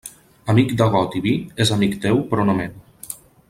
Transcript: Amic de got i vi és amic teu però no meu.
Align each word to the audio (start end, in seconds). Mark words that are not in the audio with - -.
Amic 0.53 0.71
de 0.79 0.87
got 0.95 1.17
i 1.19 1.21
vi 1.27 1.33
és 1.67 1.73
amic 1.77 1.95
teu 2.07 2.25
però 2.33 2.47
no 2.51 2.57
meu. 2.65 2.85